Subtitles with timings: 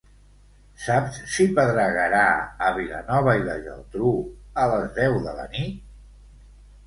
[0.83, 2.21] Saps si pedregarà
[2.69, 4.13] a Vilanova i la Geltrú
[4.65, 5.85] a les deu de la nit?